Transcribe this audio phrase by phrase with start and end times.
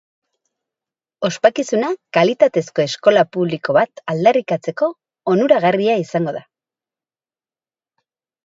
[1.27, 4.89] Ospakizuna kalitatezko eskola publiko bat aldarrikatzeko
[5.35, 6.45] onuragarria izango da.